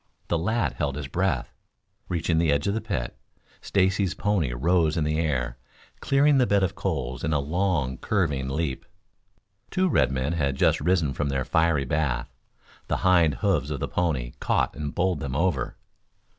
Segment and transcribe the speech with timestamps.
[0.29, 1.53] The lad held his breath.
[2.09, 3.15] Reaching the edge of the pit,
[3.61, 5.59] Stacy's pony rose in the air,
[5.99, 8.83] clearing the bed of coals in a long, curving leap.
[9.69, 12.33] Two red men had just risen from their fiery bath.
[12.87, 15.77] The hind hoofs of the pony caught and bowled them over.